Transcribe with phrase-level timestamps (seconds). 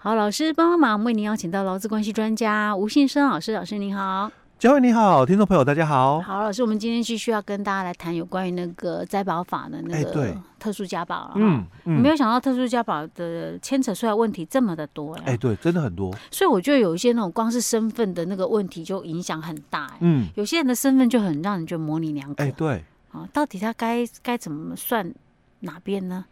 [0.00, 4.30] 好，老师帮帮忙，为您邀请到劳资关系专家吴信生老师，老师您好。
[4.56, 6.20] 嘉惠你好，听众朋友大家好。
[6.20, 11.32] 好，老师，我们今天继续要跟大家来谈有关于那个灾保法的那个特殊家保了。
[11.34, 15.24] 嗯嗯，没有想到特殊家保的牵扯出来问题这么的多呀。
[15.26, 16.14] 哎，对，真的很多。
[16.30, 19.90] 所以我觉得有一些那种光是身份的那个问题就影响很大。
[19.98, 22.44] 嗯，有些人的身份就很让人觉得模棱两可。
[22.44, 22.84] 哎，对。
[23.10, 25.12] 啊，到底他该该怎么算
[25.60, 26.24] 哪边呢？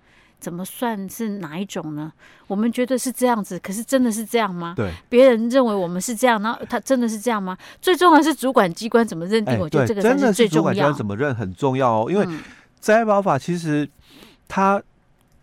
[0.46, 2.12] 怎么算是哪一种呢？
[2.46, 4.74] 我们觉得是这样子，可是真的是这样吗？
[4.76, 7.58] 对，别人认为我们是这样，然后他真的是这样吗？
[7.82, 9.54] 最重要是主管机关怎么认定？
[9.54, 10.00] 欸、我觉得这个。
[10.00, 12.24] 真的是主管机关怎么认很重要哦，因为
[12.78, 13.88] 灾保法其实
[14.46, 14.80] 它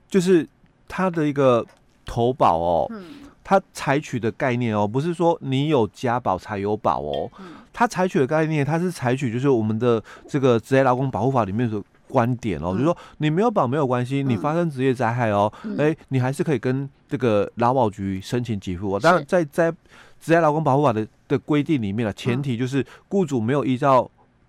[0.07, 0.47] 就是
[0.87, 1.65] 它的一个
[2.05, 3.03] 投保哦，嗯、
[3.43, 7.29] 它采取的概念哦，不是说你有加保才有保哦，
[7.73, 11.83] 它采取的概念，它是采取就是我们的这个职业劳工保护法里面所。
[12.13, 18.99] 观点哦，就是说你没有保没有关系，你发生职业灾害哦，哎，你还是可以跟这个劳保局申请给付哦。
[18.99, 19.71] 当然，在在
[20.21, 24.07] 职业劳工保护法的的规定里面的前提就是雇主没有依照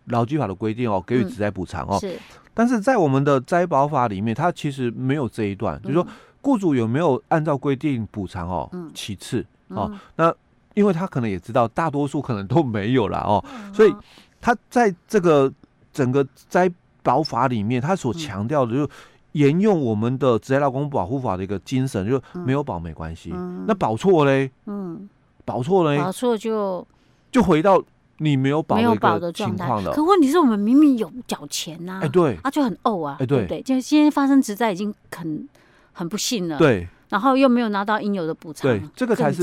[0.09, 1.99] 劳基法的规定哦给予职灾补偿哦。
[1.99, 2.19] 是，
[2.53, 6.07] 但是在我们的灾保法里面，它其实没有这一段，就是说
[6.43, 10.31] 雇主有没有按照规定补偿哦，其次哦，那
[10.75, 13.43] 因为他可能也知道大多数可能都没有了哦，
[13.73, 13.95] 所以
[14.43, 15.51] 他在这个
[15.93, 16.71] 整个灾
[17.05, 18.91] 保法里面，他所强调的就
[19.33, 23.31] 沿用我们的职业劳工保护法的一个精神，就没有保没关系。
[23.69, 24.51] 那保错嘞？
[24.67, 25.09] 嗯，
[25.45, 25.99] 保错嘞？
[25.99, 26.85] 保错就
[27.31, 27.81] 就回到
[28.19, 29.93] 你没有保没有保的状态了。
[29.93, 35.49] 可问题是我们明明有缴钱呐，哎对，啊就很呕啊，哎对对，就今天发生职灾已经很
[35.93, 39.43] 很不幸了，对，然后又没有拿到应有的补偿，对，这个才是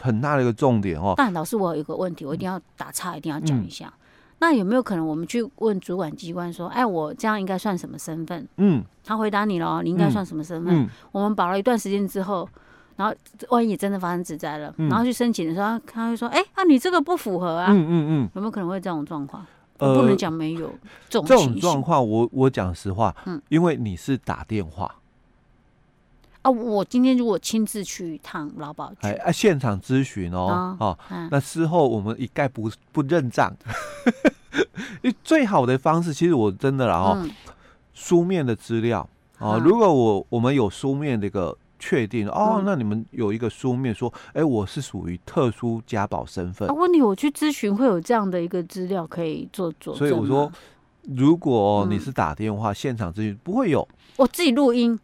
[0.00, 1.14] 很大的一个重点哦。
[1.16, 3.92] 但老师，我有一个问题，我一定要打岔，一定要讲一下。
[4.44, 8.46] 那有没有可能我们去问主管机关说，哎，我这样应该算什么身份？
[8.58, 10.82] 嗯，他回答你了，你应该算什么身份？
[10.82, 12.46] 嗯，我们保了一段时间之后，
[12.96, 13.14] 然后
[13.48, 17.68] 万一真的发生职灾了，然后去申请的时候，他会说，哎，那你这个不符合啊。
[17.70, 19.46] 嗯嗯嗯，有没有可能会这种状况？
[19.78, 20.70] 呃，不能讲没有
[21.08, 22.06] 这种状况。
[22.06, 24.94] 我我讲实话，嗯，因为你是打电话。
[26.44, 30.98] 啊，我今天如果亲自去一趟劳保局，哎，啊，现场咨询哦，哦，
[31.30, 33.50] 那事后我们一概不不认账，
[35.00, 37.26] 因为最好的方式，其实我真的啦哦，
[37.94, 46.68] 书面的资料哦，如果我我们有书面的一个确定哦，那你们有一个书面说，哎，我是属于特殊家保身份。
[46.76, 50.52] 问题我去咨询会有这样的一个资料可以做做，所以我说，
[51.16, 55.00] 如果你是打电话现场咨询，不会有，我自己录音。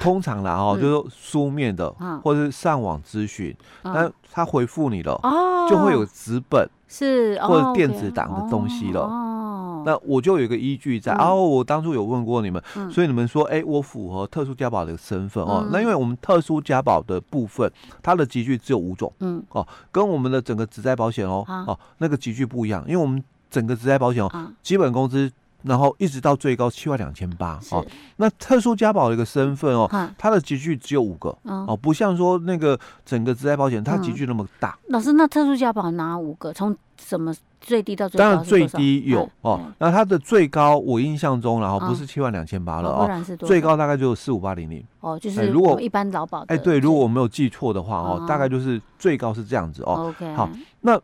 [0.00, 1.94] 通常啦哦，就是书面的，
[2.24, 5.20] 或者是上网咨询，那他回复你了，
[5.68, 9.02] 就会有纸本是或者电子档的东西了。
[9.02, 11.12] 哦，那我就有一个依据在。
[11.14, 15.68] 哦，我当初有问过你们，所以你们说，哎，我符合特殊加保的身份哦。
[15.70, 17.70] 那因为我们特殊加保的部分，
[18.02, 24.30] 它的集聚只有五种，嗯哦，跟我们的整个职灾保险哦哦那个集聚不一样，因为我们整个职灾保险哦，
[24.62, 25.30] 基本工资。
[25.62, 27.84] 然后一直到最高七万两千八哦，
[28.16, 34.78] 那特殊加保的一个身份哦，它的集聚只有五个哦，不像说那个整个职业保险它集聚那么大。
[34.88, 36.52] 老师，那特殊加保哪五个？
[36.52, 38.24] 从什么最低到最高？
[38.24, 50.08] 当然最低有哦，那它的最高我印象中然后不是七万两千八了哦，最高大概就四五八零零哦，就是如果一般劳保哎对，如果我没有记错的话哦，大概就是最高是这样子哦。
[50.08, 50.48] OK，好，
[50.80, 50.98] 那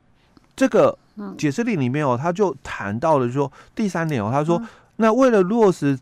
[0.54, 0.96] 这个。
[1.38, 4.60] 解释令里面哦，他就谈到了说第三点哦，他说
[4.96, 5.98] 那为了落实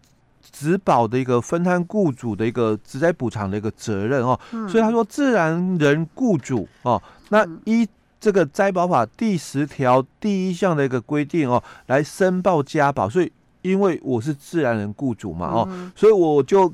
[0.51, 4.39] 职保的一个分摊雇主的一个职灾补偿的一个责任哦，
[4.69, 7.89] 所以他说自然人雇主哦，那依
[8.21, 13.31] 这个灾保法第十条第一项的一个规定哦，来申报家保，所以
[13.63, 16.73] 因为我是自然人雇主嘛哦，所以我就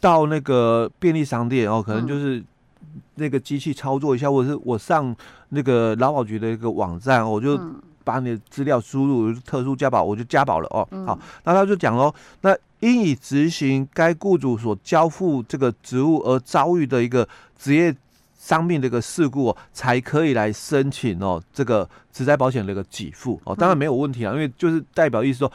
[0.00, 2.42] 到那个便利商店哦，可能就是。
[3.16, 5.14] 那个机器操作一下，或者是我上
[5.50, 7.58] 那个劳保局的一个网站，我就
[8.04, 10.86] 把你的资料输入特殊加保，我就加保了哦。
[11.06, 17.26] 好，那他就讲喽，那应以执行该雇主所交付这个职务而遭遇的一个
[17.58, 17.94] 职业
[18.38, 23.56] 伤病的一个事故哦，才可以来申请哦这个职灾保险的一个给付哦。
[23.56, 25.52] 当然没有问题啊，因为就是代表意思说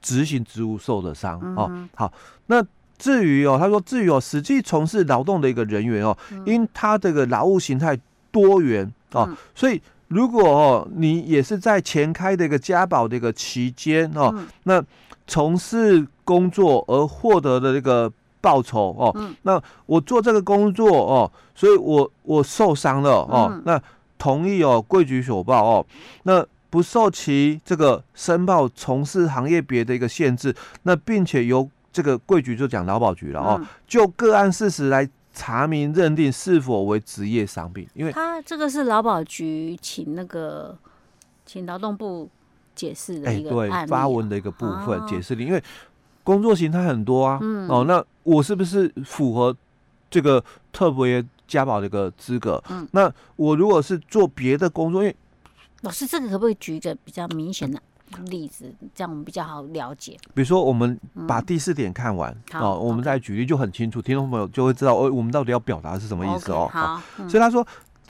[0.00, 1.88] 执行职务受的伤哦。
[1.94, 2.12] 好，
[2.46, 2.64] 那。
[3.02, 6.16] 至于哦，他说至于哦，实际从事劳动的一个人员哦，
[6.46, 7.98] 因他这个劳务形态
[8.30, 14.32] 多元哦，所以如果哦你也是在前开的一个家保的一个期间哦，
[14.62, 14.80] 那
[15.26, 18.08] 从事工作而获得的这个
[18.40, 19.12] 报酬哦，
[19.42, 23.82] 那我做这个工作哦，所以我我受伤了哦，那
[24.16, 25.86] 同意哦贵局所报哦，
[26.22, 30.54] 那不受其这个申报从事行业别的一个限制，
[30.84, 40.76] 那并且由这个贵局就讲劳保局了哦，就个案事实来查明认定是否为职业伤病，因为他这个是劳保局请那个
[41.44, 42.28] 请劳动部
[42.74, 45.62] 解释的一个、对发文的一个部分、哦、解释的，因为
[46.24, 49.54] 工作型态很多啊，嗯、哦，那我是不是符合
[50.10, 50.42] 这个
[50.72, 52.62] 特别加保的一个资格？
[52.70, 55.16] 嗯，那我如果是做别的工作，因为
[55.82, 57.80] 老师这个可不可以举一个比较明显的？
[58.26, 60.16] 例子，这样我们比较好了解。
[60.34, 66.68] 比如说，我们把第四点看完哦，我们再举例就很清楚，听众朋友就会知道哦，我们到底要表达是什么意思哦。
[66.72, 67.66] 好，所以他说，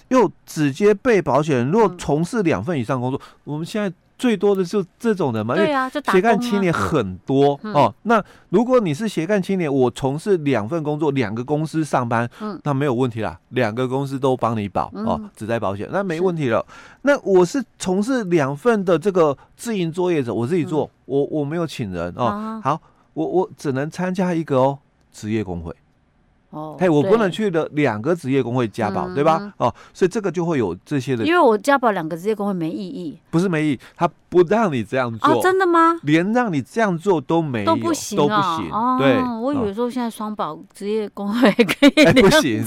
[0.09, 3.93] 又直接被保险人如果从事两份以上工作，我们现在。
[4.23, 7.93] 最多的就这种人嘛，对啊，就斜杠青年很多、嗯、哦。
[8.05, 16.65] 那如果你是斜杠青年，我从事两份工作，两个公司上班，嗯，那没有问题啦，两个公司都帮你保、嗯、哦，只在保险，那没问题了。
[17.03, 22.27] 那我是从事两份的这个自营作业者，我自己做，嗯、我我没有请人哦。
[22.27, 22.81] 啊、好，
[23.15, 24.79] 我我只能参加一个哦，
[25.13, 25.75] 职业工会。
[26.53, 29.53] 哦，嘿，我不能去的两个职业工会加保，对吧？
[29.57, 31.25] 哦，所以这个就会有这些的。
[31.25, 33.19] 因为我加保两个职业工会没意义。
[33.31, 35.43] 不是没意义，他不让你这样做。
[35.43, 35.99] 真的吗？
[36.03, 38.71] 连让你这样做都没有，都不行，都不行。
[38.99, 42.23] 对，我以为说现在双保职业工会可以。
[42.23, 42.63] 不行，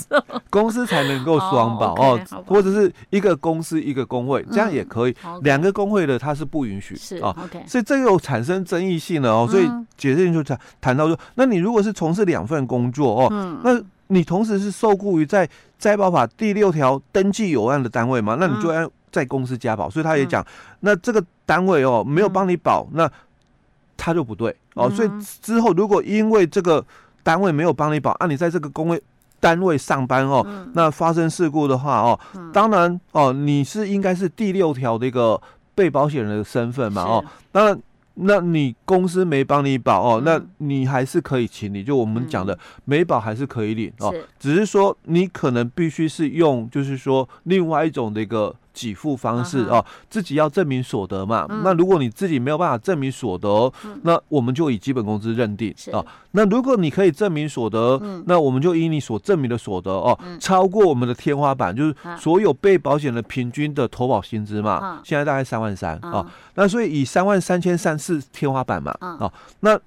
[0.49, 5.15] 公司才能够双保哦，或者是一个公司一个工会，这样也可以。
[5.43, 6.95] 两个工会的他是不允许。
[6.95, 7.63] 是哦，OK。
[7.67, 9.47] 所以这又产生争议性了哦。
[9.47, 13.74] 所以解释性就谈谈到说，那你如果是从事两份工作哦，那
[14.07, 18.37] 你同时是受雇于在灾保法第六条登记有案的单位嘛？
[18.39, 19.89] 那你就按在公司加保。
[19.89, 20.45] 所以他也讲，
[20.81, 23.09] 那这个单位哦没有帮你保，那
[23.97, 24.89] 他就不对哦。
[24.89, 25.09] 所以
[25.41, 26.85] 之后如果因为这个
[27.23, 29.01] 单位没有帮你保，啊，你在这个工位
[29.39, 32.19] 单位上班哦，那发生事故的话哦，
[32.53, 35.41] 当然哦，你是应该是第六条的一个
[35.73, 37.79] 被保险人的身份嘛哦，当然。
[38.15, 48.55] 那你公司没帮你保哦，那你还是可以请你，就我们讲的没保还是可以领哦，只是说你可能必须是用，就是说另外一种的一个。
[48.75, 51.47] 给付方式哦，自己要证明所得嘛。
[51.63, 53.71] 那如果你自己没有办法证明所得，
[54.03, 56.05] 那我们就以基本工资认定哦。
[56.31, 64.99] 那如果你可以证明所得，那我们就以你所证明的所得哦，超过我们的天花板，就是所有被保险的平均的投保薪资嘛。
[65.03, 66.25] 现在大概三万三啊，
[66.55, 68.93] 那所以以三万三千三是天花板嘛。
[68.99, 69.31] 哦，
[69.61, 69.79] 那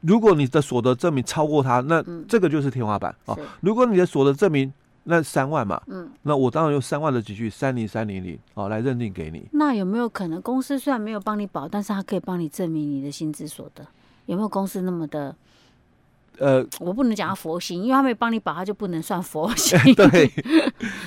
[0.00, 3.38] 如果你的所得证明超过它，那这个就是天花板哦。
[3.60, 4.72] 如果你的所得证明
[5.08, 9.48] 那三万嘛，嗯，那我当然用三万的积蓄三零三零零哦来认定给你。
[9.52, 13.86] 那有没有可能公司虽然没有帮你保，但是他可以帮你证明你的薪资所得？
[14.26, 15.34] 有没有公司那么的？
[16.38, 19.78] 呃，我不能讲他佛心，因为他没有帮你保，他就不能算佛 心。
[19.94, 20.30] 对。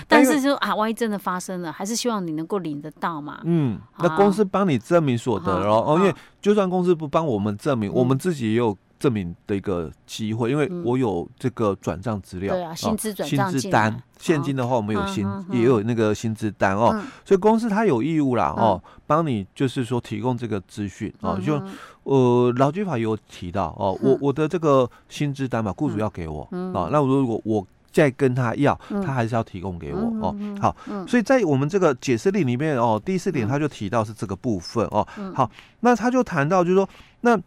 [0.07, 3.41] 但是就啊，万一真的发生了，还是希望你能够领得到嘛。
[3.43, 8.77] 嗯，那公司帮你证明所得哦，哦，因为就算公司不帮我们证明，我们自己也有。
[8.99, 21.61] 证明的一个机会，因为我有这个转账资料，对啊，薪资转账，薪资单，现金的话我们有薪，也有那个薪资单哦，所以公司他有义务啦哦，帮你就是说提供这个资讯哦，就
[22.03, 26.41] 呃劳基法有提到哦，我我的这个薪资单嘛，雇主要给我
[26.73, 30.75] 啊，那如果我再跟他要，他还是要提供给我哦，好，
[31.07, 35.49] 所以在我们这个解释令里面哦，第四点他就提到是这个部分哦，好，
[35.79, 36.89] 那他就谈到就是说，
[37.21, 37.39] 那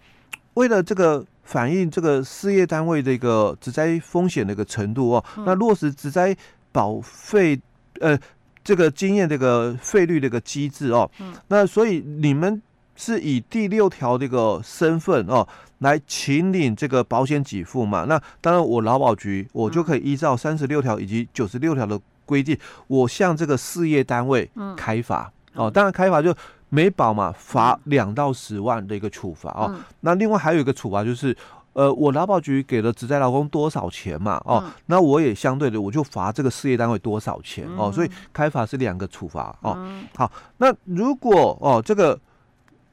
[0.55, 1.23] 为了这个。
[1.53, 6.35] 反映这个事业单位的一个职灾风险的一个程度哦，那落实职灾
[6.73, 7.61] 保费
[8.01, 8.19] 呃
[8.65, 11.11] 这个经验这个费率的一个机制哦，
[11.49, 12.63] 那所以你们
[12.97, 15.47] 是以第六条这个身份哦
[15.81, 18.07] 来请领这个保险给付嘛？
[18.09, 22.57] 那当然我劳保局我就可以依照三十六条以及九十六条的规定，
[22.87, 25.31] 我向这个事业单位开罚。
[25.53, 26.35] 哦，当然开罚就。
[26.75, 29.67] 没保嘛，罚两到十万的一个处罚哦。
[29.75, 31.37] 嗯、那另外还有一个处罚就是，
[31.75, 34.41] 呃，我劳保局给了职在劳工多少钱嘛？
[34.47, 37.91] 哦，嗯、那我也相对的我就罚这个事业单位多少钱哦。
[37.91, 39.75] 嗯、所以开罚是两个处罚哦。
[39.77, 42.19] 嗯、好，那如果哦这个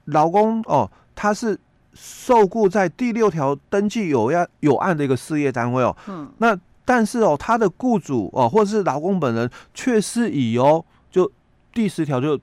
[0.06, 1.58] 劳工哦他是
[1.94, 11.32] 受雇在第六条登记有案有案的一个事业单位哦，嗯，那但是哦他的雇主哦或者是劳工本人却是以哦就
[11.74, 12.38] 第十条就。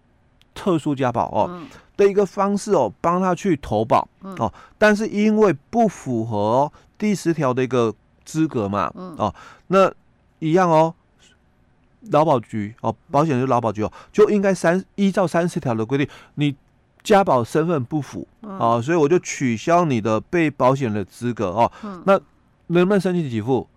[0.56, 1.62] 特殊家保哦
[1.96, 7.94] 的一个方式哦，帮他去投保哦，但是因为不符合第十条的一个
[8.24, 9.32] 资格嘛哦，
[9.68, 9.92] 那
[10.40, 10.92] 一样哦，
[12.10, 16.56] 劳保局哦，保险是劳保局哦，就应该三依照三十条的规定，你
[17.02, 21.70] 家保身份不符哦，所以我就取消你的被保险的资格哦，
[22.04, 22.18] 那
[22.68, 23.68] 能不能申请给付？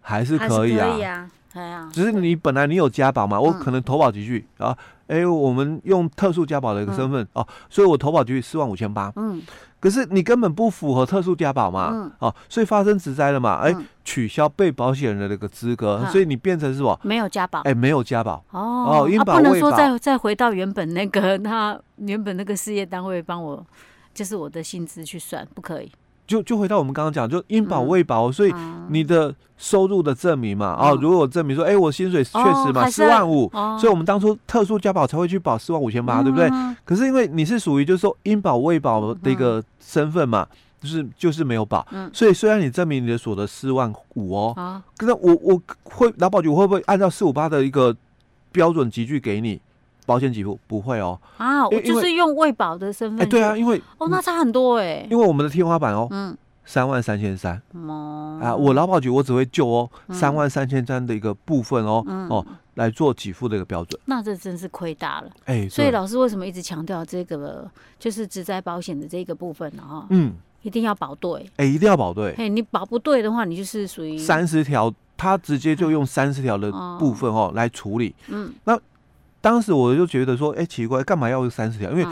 [0.00, 1.30] 还是可以啊。
[1.54, 4.76] 哎呀，只是你本来你有加保嘛，我可能投保几句啊，
[5.08, 9.12] 哎，我们用特殊加保的一个身份哦，所以我投保级距四万五千八。
[9.16, 9.42] 嗯。
[9.80, 17.00] 可是你根本不符合特殊加保嘛，嗯、哦，所以发生职灾了嘛，哎、嗯，取消被保险人的那个资格，嗯、所以你变成是什么？
[17.02, 23.64] 没有加保，哎，没有加保哦哦，不能说再再回到原本那个 他原本那个事业单位帮我，
[24.12, 25.90] 就是我的薪资去算，不可以。
[26.30, 28.54] 就就回到我们刚刚讲，就应保未保，嗯、所以
[28.88, 36.48] 你的收入的证明嘛，嗯、哦，如果证明说，哎，我薪水确实嘛，四、哦、万五，哦、所以我们当初特殊加保才会去保四万五千八，对不对？
[36.52, 47.92] 嗯、可是因为你是属于就是说应保未保的一个身份嘛，嗯、就是就是没有保，嗯、所以虽然你证明你的所得四万五哦，嗯、可是我我会劳保局会不会按照四五八的一个
[48.52, 49.60] 标准集聚给你？
[50.10, 53.24] 保险给付不会哦啊，我就是用未保的身份。
[53.24, 55.06] 哎，对啊，因为哦，那差很多哎。
[55.08, 57.62] 因为我们的天花板哦，嗯，三万三千三。
[57.72, 64.00] 哦啊，我劳保局我只会就哦三万三千三的一个部分哦哦来做给付的一个标准。
[64.06, 65.68] 那这真是亏大了哎。
[65.68, 69.82] 所以老师为什么一直强调这个就是职灾保险的这个部分呢？
[69.88, 71.48] 哈，嗯，一定要保对。
[71.56, 72.32] 哎，一定要保对。
[72.32, 78.12] 哎，你保不对的话，你就是属于三十条，他直接就用三十条的部分哦来处理。
[78.26, 78.76] 嗯，那。
[79.40, 81.90] 当时我就觉得说，哎，奇怪，干嘛要三十条？
[81.90, 82.06] 因为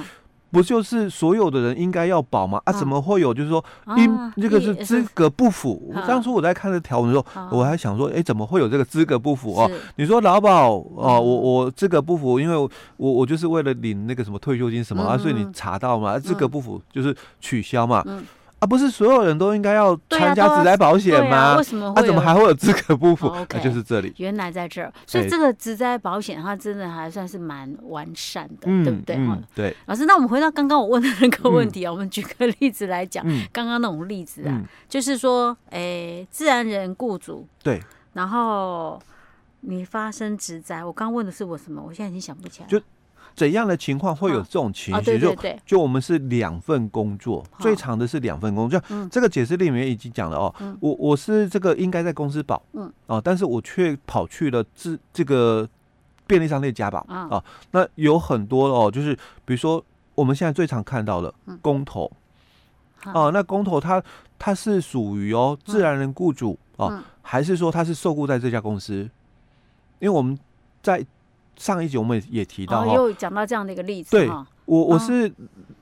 [0.50, 2.58] 不就是所有的人应该要保吗？
[2.64, 3.62] 啊，怎么会有就是说，
[3.98, 5.92] 因这个是资格不符？
[6.06, 9.70] 当初我在看这条文的时候，我还想说，哎，怎么会有这个资格不符哦？
[9.96, 18.02] 你说劳保哦，我我资格不符，因为我我就是为了领那个什么退休金什么啊，所以你查到嘛，资格不符就是取消嘛。
[18.60, 21.56] 啊，不是所有人都应该要参加职灾保险吗？
[21.56, 21.92] 为什么？
[21.94, 23.32] 他怎么还会有资格不符？
[23.50, 24.12] 那就是这里。
[24.16, 29.16] 原来在这儿，所以这个职灾保险它真的还算是蛮完善的，对不对？
[29.16, 29.76] 嗯对。
[29.86, 37.80] 老师，那我们回到刚刚我问的那个问题啊， 我们举个例子来讲，刚刚那种例子啊，就是说，诶，自然人雇主对，
[38.14, 39.00] 然后
[39.60, 41.80] 你发生职灾，我刚问的是我什么？
[41.86, 42.68] 我现在已经想不起来。
[43.38, 45.16] 怎样的情况会有这种情绪？
[45.16, 48.80] 就就我们是两份工作，最长的是两份工作。
[48.80, 55.68] 就这个解释里面已经讲了哦，我我是这个应该在公司保，嗯，哦，但是我却跑去了这这个
[56.26, 57.42] 便利商店加保啊。
[57.70, 59.14] 那有很多哦，就是
[59.44, 59.82] 比如说
[60.16, 62.10] 我们现在最常看到的工头，
[63.14, 64.02] 哦，那工头他
[64.36, 69.08] 他是属于哦自然人雇主哦，还是说他是受雇在这家公司？
[70.00, 70.36] 因为我们
[70.82, 71.06] 在。
[71.58, 74.12] 上一集我们也提到，又讲到这样的一个例子。
[74.12, 74.30] 对，
[74.64, 75.30] 我我是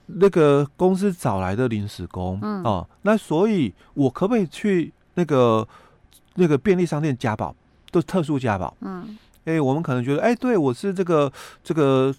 [0.07, 5.67] 那个公司找来的临时工嗯哦，那所以我可不可以去那个
[6.35, 7.55] 那个便利商店加保，
[7.93, 8.75] 都特殊加保？
[8.81, 11.31] 嗯，哎，我们可能觉得，哎，对我是这个
[11.63, 12.15] 这个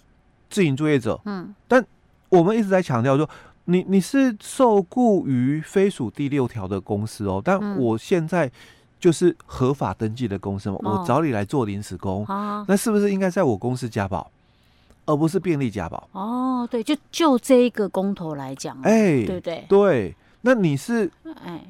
[0.49, 1.83] 自营作业者，嗯，但
[2.29, 3.27] 我们一直在强调说，
[3.65, 8.51] 你你是受雇于非属第六条的公司哦，但我现在。
[8.99, 12.25] 就是合法登记的公司嘛，我找你来做临时工，
[12.67, 14.31] 那是不是应该在我公司加保，
[15.05, 16.09] 而不是便利加保？
[16.13, 21.11] 哦，对，就就这一个工头来讲，哎，对对对，那你是
[21.43, 21.63] 哎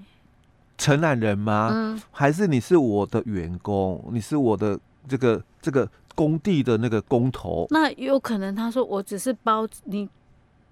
[0.77, 2.01] 承揽人吗？
[2.12, 4.01] 还是你是我的员工？
[4.13, 7.67] 你是我的这个这个工地的那个工头？
[7.72, 10.07] 那有可能他说我只是包你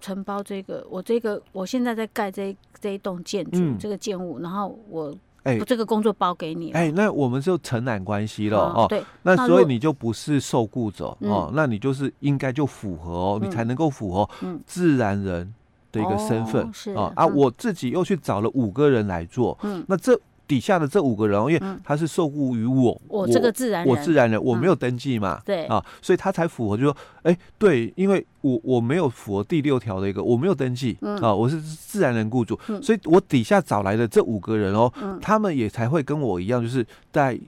[0.00, 5.14] 承包这个，我这个我现在在盖这这一栋建筑这个建物，然后我。
[5.46, 6.72] 哎，这个工作包给你。
[6.72, 8.86] 哎，那我们就承揽关系了哦。
[8.88, 14.28] 对，那所以你就不是受雇者哦，那你就是应该就符合哦，你才能够符合
[14.66, 15.54] 自然人
[15.92, 17.26] 的一个身份啊啊！
[17.26, 20.20] 我自己又去找了五个人来做，嗯，那这。
[20.48, 37.38] 底下的这五个人，因为他是受雇于我，我这个自然人，我自然人，我没有登记嘛，对啊，所以他才符合，就说，哎，对，因为我我没有符合第六条的一个，我没有登记啊，我是自然人雇主，所以我底下找来的这五个人哦，他们也才会跟我一样，就是在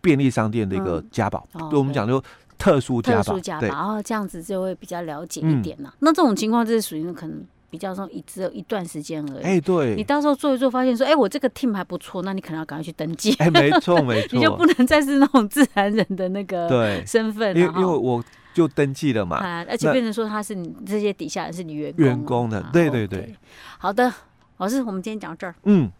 [0.00, 2.22] 便利商店的一个家保，对我们讲就
[2.58, 5.92] 特殊加保，特殊加保，然后这样子就会比较了解一点呐。
[6.00, 7.42] 那这种情况就是属于可能。
[7.70, 9.42] 比较说，只有一段时间而已。
[9.42, 13.34] 哎，对，你到时候做一做，发现说，哎，我这个 team 还不错，那你可能要赶快去登记。
[13.38, 18.22] 哎，没错，没 错，你就不能再是那种自然人的那个身份，因为因为我
[18.54, 23.34] 就登记了嘛，而且变成说他是你这些底下人是你员员工的，对对对。
[23.78, 24.12] 好的，
[24.58, 25.54] 老师，我们今天讲到这儿。
[25.64, 25.90] 嗯。